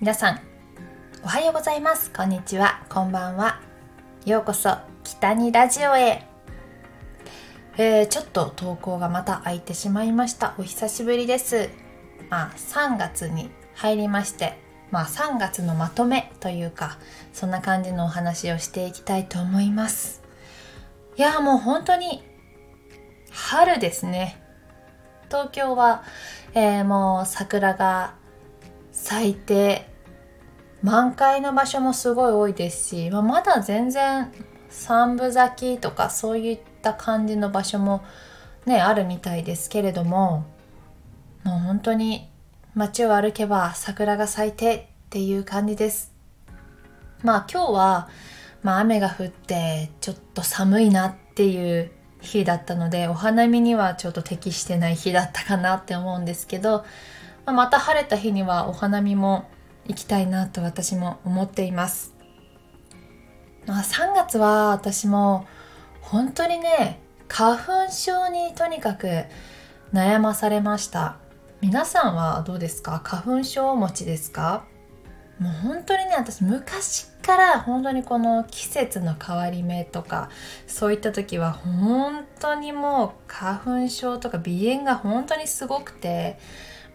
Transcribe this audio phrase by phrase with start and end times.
[0.00, 0.40] 皆さん
[1.22, 2.10] おはようございます。
[2.10, 2.86] こんにちは。
[2.88, 3.60] こんばんは。
[4.24, 6.26] ようこそ北にラジオへ。
[7.76, 10.54] えー、ちょっと投稿がまた空いてしまいました。
[10.56, 11.68] お久しぶりです。
[12.30, 14.58] まあ3月に入りまして。
[14.90, 16.96] まあ3月のまとめというか
[17.34, 20.22] そんな感じのお話をしていきたいと思います。
[21.18, 22.22] いやもう本当に
[23.30, 24.42] 春ですね。
[25.28, 26.04] 東京は、
[26.54, 28.14] えー、もう桜が
[28.92, 29.89] 咲いて
[30.82, 34.32] 満開の場所もすごい多いですし、まあ、まだ全然
[34.70, 38.02] 三分咲きとかそういった感じの場所も
[38.66, 40.46] ねあるみたいですけれども
[41.44, 42.28] もう本当に
[42.74, 46.12] 街を歩けば桜が咲いてっていう感じです。
[47.22, 48.08] まあ今日は、
[48.62, 51.90] まあ、雨が降ってちょっと寒いなっていう
[52.20, 56.84] 日だったのでお花見にはちょっと適してない日だったかなって思うんですけど、
[57.44, 59.48] まあ、また晴れた日にはお花見も
[59.90, 62.14] 行きたいなと私も思っています。
[63.66, 65.46] まあ、3月は私も
[66.00, 69.24] 本当にね花粉症にとにかく
[69.92, 71.16] 悩まされました。
[71.60, 73.00] 皆さんはどうですか？
[73.04, 74.64] 花粉症をお持ちですか？
[75.40, 80.30] もう本当にね私昔から本当にこの季節の変わり目とか
[80.66, 86.38] そういった時は本当にもう花粉症とか鼻炎が本当にすごくて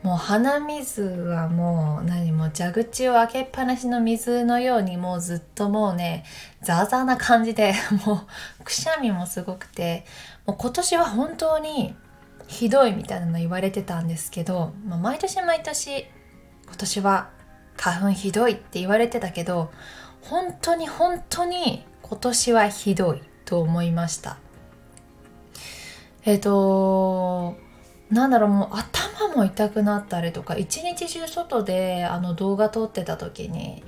[0.06, 6.24] もう鼻水はもう何も蛇口を開けっぱなしの水のようにもうずっともうね
[6.62, 7.74] ザーザーな感じで
[8.06, 8.22] も
[8.62, 10.06] うくしゃみもすごくて
[10.46, 11.96] もう今年は本当に
[12.46, 16.06] ひどいみたいなの言われてたんですけど、まあ、毎年毎年
[16.68, 17.30] 今年は
[17.76, 19.72] 花粉ひどいって言われてたけど
[20.22, 24.38] 本当に本当に今年はひどいと思いました。
[26.26, 27.65] えっ、ー、と
[28.10, 33.84] なんだろうもう頭も痛くなったりとか一日中外であの動画撮ってた時に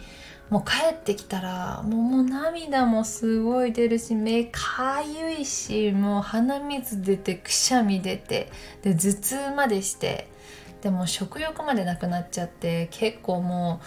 [0.50, 8.50] もう帰ってきたらもう涙もすごい出るし目かゆいしもう鼻水出てくしゃみ出て
[8.82, 10.30] で頭痛までして
[10.82, 13.86] でも食欲までなくなっちゃって結構もう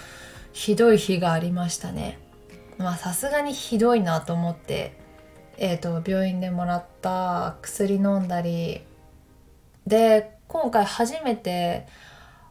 [0.53, 2.19] ひどい日がありましたね。
[2.77, 4.99] まあさすがにひどいなと思って
[5.57, 8.83] えーと病院でもらった薬飲んだり
[9.91, 11.87] で今回初めて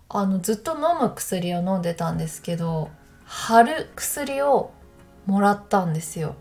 [0.09, 2.89] あのずっと飲む薬を飲んでたんですけど
[3.23, 4.71] 貼る薬を
[5.25, 6.35] もらったんですよ。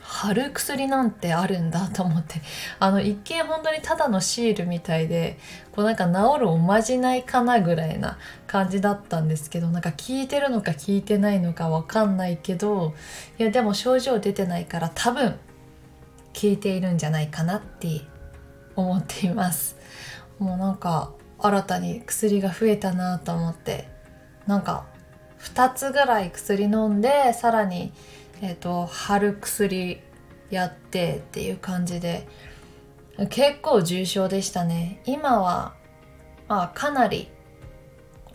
[0.00, 2.40] 貼る薬なんてあるんだと思って。
[2.80, 5.38] あの一見本当にただのシールみたいで
[5.70, 12.94] こうなんか治るおまじないかなぐらいな感じだったんですけどなんか効いてるのか効いてないのかわかんないけど
[13.38, 15.38] いやでも症状出てないから多分
[16.34, 17.88] 効いているんじゃないかなって
[18.76, 19.76] 思っています。
[20.38, 23.88] もうなんか新たに薬が増えたなと思って。
[24.46, 24.86] なんか
[25.40, 27.92] 2つぐらい薬飲んでさらに、
[28.40, 30.00] えーと、貼る薬
[30.50, 32.26] やってっていう感じで。
[33.28, 35.02] 結構重症でしたね。
[35.04, 35.74] 今は、
[36.48, 37.28] まあ、かなり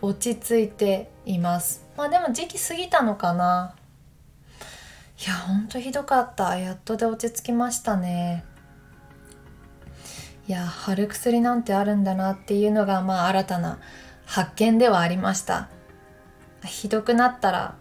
[0.02, 1.86] 落ち着いています。
[1.98, 3.76] まあでも時期過ぎたのかな。
[5.20, 6.58] いやほんとひどかった。
[6.58, 8.46] やっとで落ち着きましたね。
[10.48, 13.80] いや貼る薬なんてあるんだなっていうのがまあ新たな
[14.26, 15.70] 発見ではありました。
[16.66, 17.76] ひどくなったら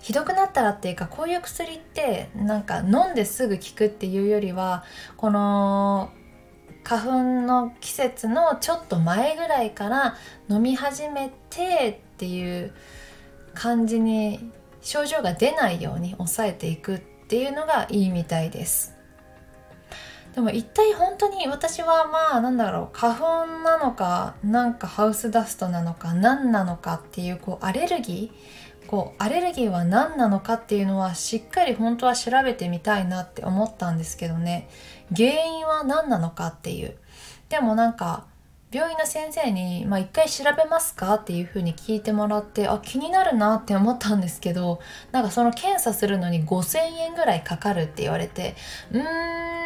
[0.00, 4.84] ひどくなったらっていうかこういう薬ってなんか飲んですぐ効くっていうよりは
[5.16, 6.10] この
[6.84, 10.16] 花粉の季節のちょっと前ぐらいから
[10.48, 12.72] 飲み始めてっていう
[13.54, 14.52] 感じに
[14.82, 16.98] 症状が出ないように抑えていくっ
[17.28, 18.95] ていうのがいいみたいです。
[20.36, 34.68] でも一体本当に私はまあなんだろう花粉なのかなんかハウスダストなのか何なのかっていうこうアレルギーこうアレルギーは何なのかっていうのはしっかり本当は調べてみたいなって思ったんですけどね
[35.16, 36.94] 原因は何なのかっていう
[37.48, 38.26] でもなんか
[38.70, 44.80] 病院の先生に「まあ、一回調べますか?」っていうふうに聞いてもらってあ気になるなって思ったんですけど
[45.12, 48.54] なんかその検査するのに5,000円ぐらいかかるって言われて
[48.92, 49.56] うーん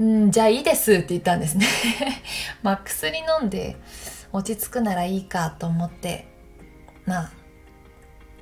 [0.00, 1.66] うんじゃあいいですって言ったんですね。
[2.62, 3.76] まあ薬飲んで
[4.32, 6.26] 落ち着くならいいかと思って。
[7.06, 7.30] まあ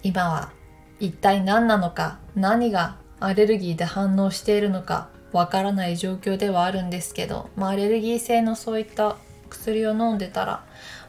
[0.02, 0.52] 今は
[1.00, 9.16] 一体何なのか何がアレルギーで反応しているのかわからない状況ではあるんですけど、まあ、アレルギー性のそういった
[9.48, 10.64] 薬を飲んでたら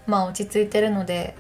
[0.07, 1.35] まあ落ち着いてるので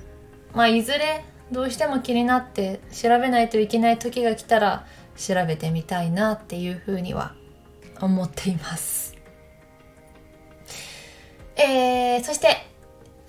[0.53, 4.85] まあいずれどうしても気になって調べないといけない時が来たら
[5.15, 7.35] 調べてみたいなっていうふうには
[8.03, 9.15] 思っています。
[11.55, 12.65] えー、そして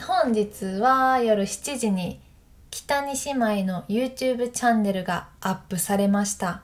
[0.03, 2.21] 本日は夜7時に
[2.71, 6.63] 北に姉妹の YouTube チャンネルがアップされました。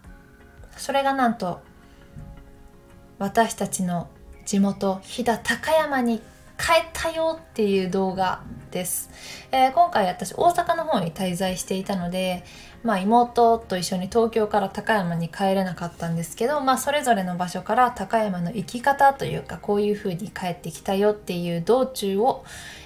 [0.76, 1.60] それがなんと
[3.18, 4.08] 私たちの
[4.46, 6.18] 地元飛騨高山に
[6.58, 9.10] 帰ったよっていう動画です、
[9.50, 12.44] えー、今回私大阪の方に滞在していたので
[12.82, 22.42] まあ、妹と一緒に東京から高山に帰れなかったんですけど、まあ、それぞれの場所から高山の行き方というかこういう風に帰ってきたよっていう道中を、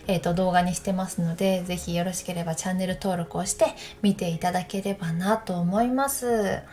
[0.09, 3.67] えー、と動画にしてますので是非よろしければチャンネル登録をして
[4.03, 6.27] 見ていただければなと思います。
[6.27, 6.65] で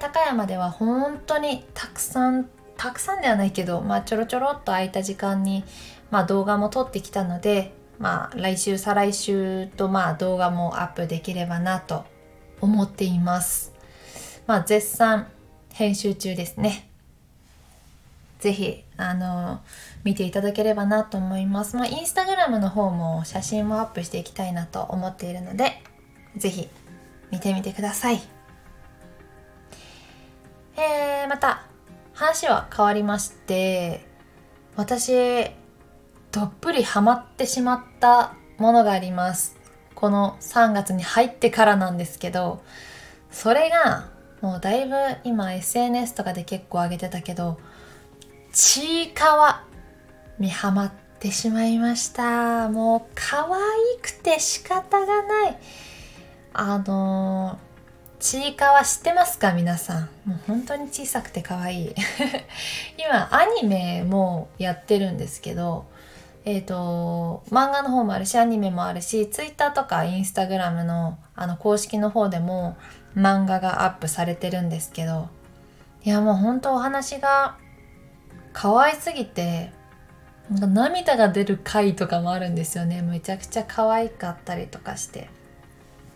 [0.00, 2.48] 高山では本当にたくさん
[2.78, 5.64] たくさんではないけど、まあ、ちょろちょろっと空いた時間に、
[6.10, 12.06] まあ、動画も撮ってきたので、まあ、来週再来週とまあ動画もアップできればなと
[12.60, 13.72] 思っています。
[14.46, 15.28] まあ、絶賛
[15.72, 16.88] 編集中ですね。
[18.40, 19.60] ぜひ、あの、
[20.04, 21.76] 見ていただければなと思います。
[21.76, 25.82] まあ、インスタグラムの方も写真もアップしていきたいなと思っているので、
[26.36, 26.68] ぜひ
[27.30, 28.20] 見てみてください。
[30.76, 31.66] えー、また、
[32.14, 34.06] 話は変わりまして、
[34.76, 35.50] 私、
[36.30, 39.57] どっぷりハマってしまったものがあります。
[39.98, 42.62] この3月に入ってからなんですけど
[43.32, 44.08] それが
[44.40, 47.58] もうだいぶ今 SNS とかで結構上げてたけど
[48.52, 49.64] ちいかわ
[50.38, 52.68] にハマってしまいました。
[52.68, 53.50] もう可愛
[54.00, 55.58] くて仕方がない。
[56.52, 57.58] あの
[58.20, 59.52] ちいかわ知ってますか？
[59.52, 60.08] 皆さん。
[60.24, 61.94] もう本当に小さくて可愛い。
[62.98, 65.86] 今アニメもやってるんですけど
[66.50, 72.78] えーと、漫画の方もあるしアニメもあるし Twitter とか Instagram のあの公式の方でも
[73.14, 75.28] 漫画がアップされてるんですけど
[76.04, 77.58] いやもう本当お話が
[78.54, 79.72] 可愛すぎて
[80.48, 83.02] なんか涙が出る回とかもあるんですよね。
[83.02, 85.28] めちゃくちゃ可愛かったりとかして。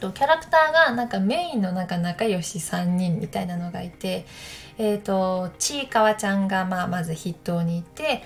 [0.01, 4.25] とキャラクターがなんかメインのなんか仲良し3人みたいなのがいて
[4.79, 8.23] えっ、ー、とちいかわちゃんがまあまず筆頭にいて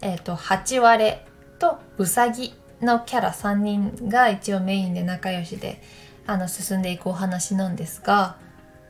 [0.00, 1.16] えっ、ー、と8割
[1.58, 5.82] とうさぎのキャラ3人が一応メインで仲良しで
[6.26, 8.36] あの進んでいくお話なんですが、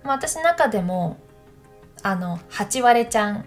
[0.03, 1.19] まあ、私中でも
[2.03, 3.44] あの八割ちゃん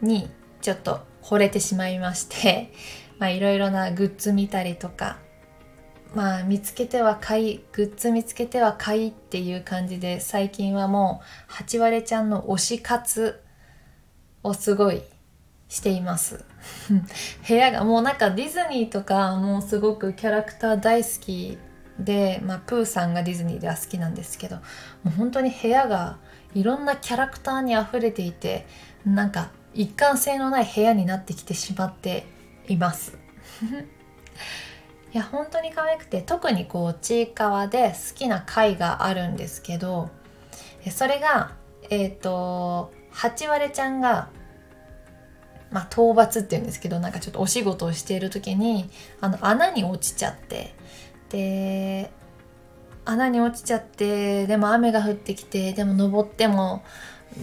[0.00, 0.30] に
[0.60, 2.72] ちょっと惚れてしまいまして
[3.20, 5.18] いろいろなグッズ見たりとか
[6.14, 13.42] まあ見つけては買いグッズ見つけては買いっていう感じで最近はもう八割ちゃんの推し活
[14.42, 15.02] をすごい
[15.68, 16.44] しています。
[17.46, 21.58] 部屋がもうなんかディズニーとかもうすごくキャラクター大好き
[21.98, 24.62] で、まあ、プーさんがディズニーでは好きなんですけども
[25.06, 26.18] う本当に部屋が
[26.54, 28.66] いろんなキャラクターにあふれていて
[29.04, 32.26] なんか一貫性のない部屋になってきてしまって
[32.68, 33.18] います。
[35.12, 40.10] いや本当に可愛くて特にこうちいかわで好きな回があるんですけど
[40.90, 41.52] それが
[41.88, 44.28] えっ、ー、と八割ちゃんが
[45.70, 48.88] まあ、討伐っていうんですけどなんかちょっとお仕事をしている時に
[49.20, 50.74] あの穴に落ちちゃって
[51.30, 52.12] で
[53.04, 56.84] 穴に落ちちゃってでも雨が降ってきてでも登っても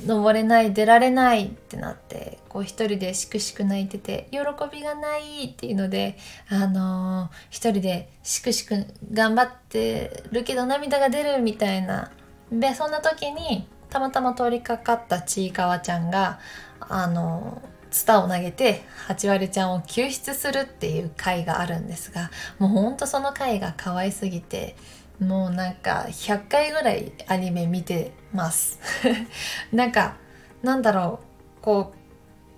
[0.05, 4.39] 登れない出られないってなってこう一人でしくしく泣いてて喜
[4.71, 6.17] びがないっていうので
[6.49, 12.11] あのー、一人でしくしく頑張ってるけど涙が出るみたいな
[12.51, 16.39] でそんな時にたまたま通りかかったちいかわちゃんが
[16.79, 24.75] あのツタを投げて八割ちゃんを救出するっていう回があるんですがもうほんとその回が可愛すぎて
[25.19, 28.79] もうなんか100回ぐらいアニメ見てます。
[29.71, 30.15] なんか
[30.63, 31.19] なんだろ
[31.59, 31.97] うこう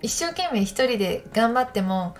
[0.00, 2.14] 一生懸命一人で頑張っても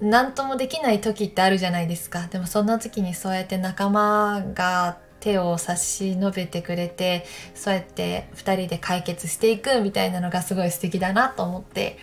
[0.00, 2.28] 何ともできない時ってあるじゃないですか。
[2.28, 11.98] でもそんな時にそうやって仲間が手を差し伸べてくれてそうやって2人で解決していくみたいなのがすごい素敵だなと思って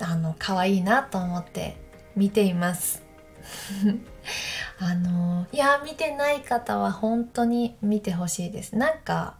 [0.00, 1.76] あの可愛いなと思って
[2.16, 3.02] 見ています。
[4.80, 8.76] あのいや見てない方は本当に見てほしいです。
[8.76, 9.36] なんか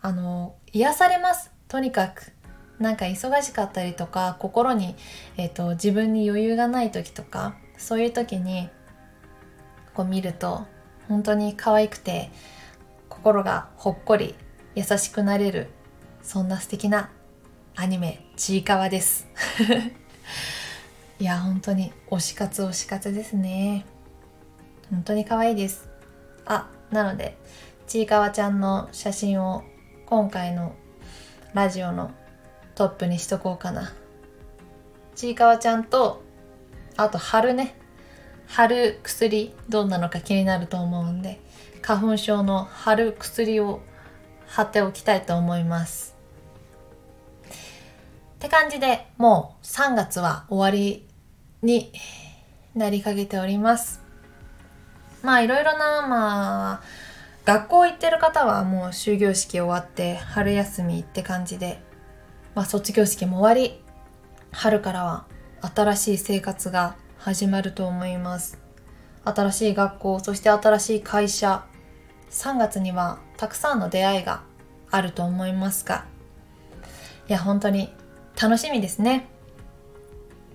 [0.00, 1.50] あの癒されます。
[1.68, 2.32] とにかく。
[2.78, 4.96] なんか忙しかったりとか心に、
[5.36, 8.68] えーと自分に余裕がない時とかそういう時に
[9.94, 10.66] こう見ると
[11.08, 12.30] 本当に可愛くて
[13.08, 14.34] 心がほっこり
[14.74, 15.68] 優しくなれる
[16.22, 17.10] そんな素敵な
[17.76, 19.26] アニメちいかわです。
[21.18, 23.84] いや本当に推し活推し活ですね。
[24.90, 25.88] 本当に可愛いです。
[26.46, 27.36] あなので
[27.86, 29.64] ちいかわちゃんの写真を
[30.06, 30.74] 今回の
[31.52, 32.10] ラジオの
[32.74, 33.92] トップにしとこうかな。
[35.14, 36.22] ちいかわちゃんと
[36.96, 37.76] あと春ね。
[38.46, 41.40] 春薬どうなのか気になると思うんで
[41.82, 43.80] 花粉症の春薬を
[44.46, 46.14] 貼っておきたいと思います。
[47.44, 51.06] って感じでもう3月は終わり
[51.62, 51.92] に
[52.74, 54.02] なりかけております。
[55.22, 56.82] まあいろいろなまあ
[57.44, 61.82] 学校行ってる方はもう終業式終わって春休みって感じで
[62.54, 63.82] まあ卒業式も終わり
[64.52, 65.26] 春からは
[65.74, 68.58] 新しい生活が始まると思います。
[69.24, 71.64] 新しい学校そして新しい会社。
[72.28, 74.42] 3月にはたくさんの出会いが
[74.90, 76.04] あると思いますが。
[77.26, 77.90] いや本当に
[78.38, 79.26] 楽しみですね。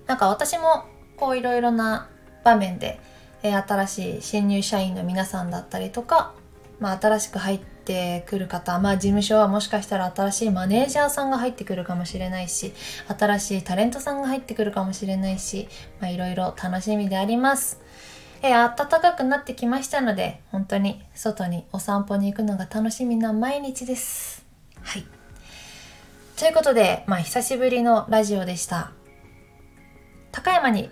[0.06, 0.84] なんか私も
[1.16, 2.08] こういろいろな
[2.44, 3.00] 場面で、
[3.42, 6.34] え新しい新入社員の皆さんだったりとか、
[6.78, 7.60] まあ、新しく入っ
[7.90, 12.72] てくる方、まあ、事務所はもしかしたら新しいマネージャーさんが入ってくるかもしれないし
[13.18, 15.68] 新しいタレントさんが入ってくるかもしれないし、
[16.00, 17.80] まあ、いろいろ楽しみであります。
[18.42, 24.46] えー、暖かくなってきましたので本当に外にお散歩に行くのが楽しみな毎日です。
[24.82, 25.04] はい
[26.38, 28.92] ということで、まあ、久しぶりのラジオでした。
[30.32, 30.88] 高山に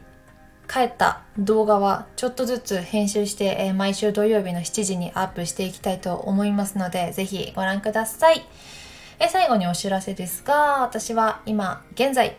[0.69, 8.47] 帰った動画はちょっとずつ編集して、えー、毎週土曜日の7時にアップしていきたいと思いますので、ぜひご覧ください。
[9.19, 12.37] えー、最後にお知らせですが、私は今現在、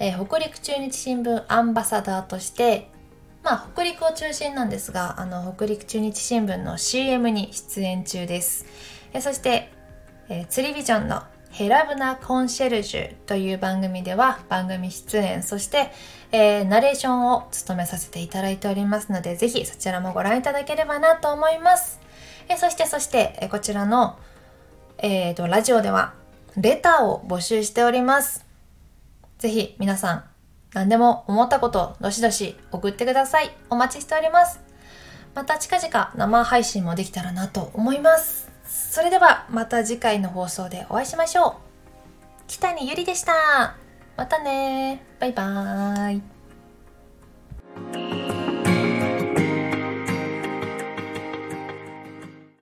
[0.00, 2.90] えー、北陸中日新聞アンバサダーとして、
[3.44, 8.66] まあ、北陸を中心なんですが、あの、北陸中日新聞の CM に出演中です。
[9.12, 9.72] えそして、
[10.28, 11.22] え釣りビジョンの
[11.52, 15.92] ヘラブナコンシェルジュという番組では番組出演、そして、
[16.32, 22.00] えー、ナレーションを務めさせていただいておりますので、ぜひそちらもご覧いただければなと思います。
[22.48, 24.18] えー、そして、そして、え、こちらの、
[24.96, 26.14] えーと、ラジオでは、
[26.56, 28.46] レターを募集しております。
[29.38, 30.24] ぜひ皆さん、
[30.72, 33.54] 何でも思ったこと、どしどし送ってください。
[33.68, 34.58] お待ちしております。
[35.34, 38.51] また近々生配信もできたらなと思います。
[38.72, 41.54] それではまた次回の放送でお会いしましょう。
[42.48, 43.76] 北にゆりでした。
[44.16, 46.41] またねバイバーイ。